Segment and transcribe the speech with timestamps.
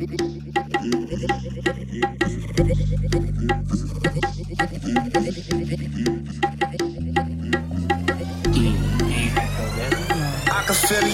[0.00, 0.04] I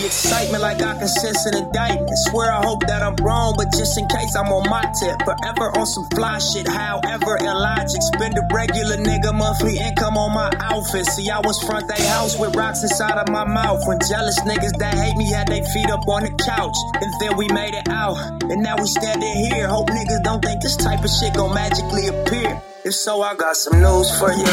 [0.05, 2.17] excitement like I can sense an indictment.
[2.29, 5.17] Swear I hope that I'm wrong, but just in case I'm on my tip.
[5.25, 8.03] Forever on some fly shit, however, illogic.
[8.15, 11.07] Spend a regular nigga monthly income on my outfit.
[11.07, 13.81] See, I was front they house with rocks inside of my mouth.
[13.87, 16.77] When jealous niggas that hate me had they feet up on the couch.
[17.01, 18.17] And then we made it out.
[18.45, 19.67] And now we standing here.
[19.67, 22.61] Hope niggas don't think this type of shit gon' magically appear.
[22.85, 24.45] If so, I got some news for you.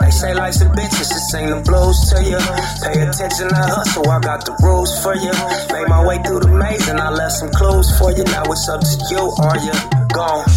[0.00, 2.40] They say life's a bitch, it's just sing the blues to you.
[2.80, 5.28] Pay attention to hustle, I got the rules for you.
[5.68, 8.24] Made my way through the maze and I left some clues for you.
[8.24, 9.76] Now it's up to you, are you
[10.16, 10.48] gone?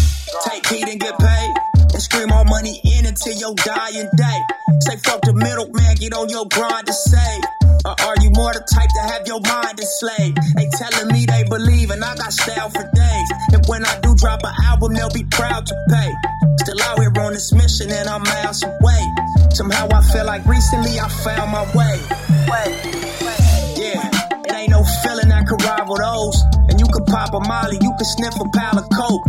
[0.48, 1.52] Take heat and get paid.
[1.92, 4.38] And scream all money in until your dying day.
[4.88, 7.44] Say fuck the middleman, get on your grind to save.
[7.84, 10.40] Or are you more the type to have your mind enslaved?
[10.56, 13.28] They telling me they believe, and I got style for days.
[13.52, 16.37] And when I do drop an album, they'll be proud to pay.
[17.78, 19.02] Mission, and I'm miles away.
[19.50, 21.96] Somehow I feel like recently I found my way.
[23.76, 24.10] Yeah,
[24.46, 26.42] it ain't no feeling that could rival those.
[26.68, 29.22] And you could pop a molly, you could sniff a pile of coke.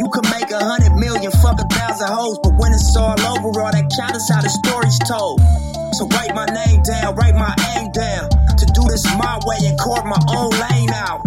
[0.00, 2.38] You could make a hundred million, fuck a thousand hoes.
[2.42, 5.40] But when it's all over, all that count is how the story's told.
[5.94, 8.30] So write my name down, write my aim down.
[8.30, 11.22] To do this my way and carve my own lane out.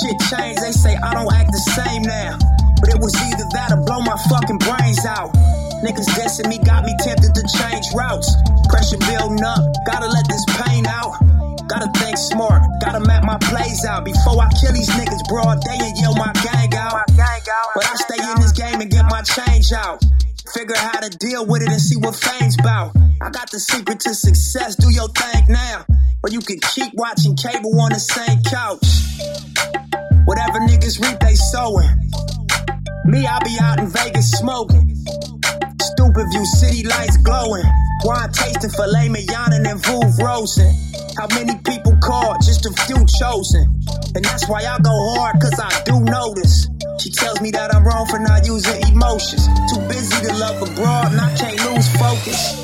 [0.00, 2.38] Shit changed, they say I don't act the same now.
[2.84, 5.32] But it was either that or blow my fucking brains out.
[5.80, 8.28] Niggas dissing me got me tempted to change routes.
[8.68, 11.16] Pressure building up, gotta let this pain out.
[11.64, 14.04] Gotta think smart, gotta map my plays out.
[14.04, 17.08] Before I kill these niggas broad day and yell my gang out.
[17.72, 20.04] But I stay in this game and get my change out.
[20.52, 22.92] Figure how to deal with it and see what fame's about.
[23.22, 25.86] I got the secret to success, do your thing now.
[26.22, 28.84] Or you can keep watching cable on the same couch.
[30.26, 32.03] Whatever niggas reap, they sowing.
[33.04, 34.96] Me, I be out in Vegas smoking.
[35.80, 37.64] Stupid view, city lights glowing.
[38.04, 40.72] Wine tasting filet mignon and then Veuve roasting.
[41.16, 43.80] How many people called, just a few chosen.
[44.14, 46.66] And that's why I go hard, cause I do notice.
[46.98, 49.46] She tells me that I'm wrong for not using emotions.
[49.70, 52.56] Too busy to love abroad, and I can't lose focus.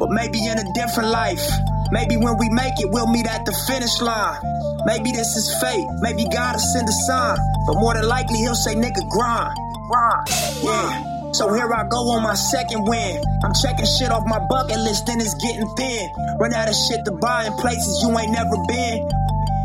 [0.00, 1.44] But maybe in a different life.
[1.90, 4.40] Maybe when we make it, we'll meet at the finish line.
[4.84, 5.86] Maybe this is fate.
[6.00, 7.38] Maybe God will send a sign.
[7.66, 9.56] But more than likely, he'll say, nigga, grind.
[9.88, 10.28] Grind.
[10.62, 11.32] Yeah.
[11.32, 13.22] So here I go on my second win.
[13.44, 16.08] I'm checking shit off my bucket list, and it's getting thin.
[16.40, 19.08] Run out of shit to buy in places you ain't never been.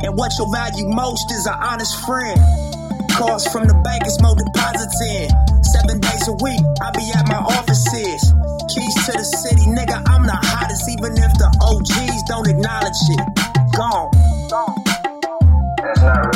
[0.04, 2.40] And what you value most is an honest friend.
[3.16, 5.30] Calls from the bank, it's more deposits in.
[5.64, 7.23] Seven days a week, I be at
[12.94, 13.72] don't acknowledge it.
[13.76, 14.12] Gone.
[14.50, 14.84] Gone.
[15.80, 16.33] It's not really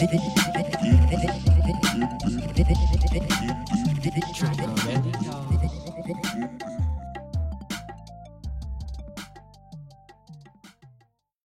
[0.00, 0.30] Drop it
[5.26, 5.49] y'all.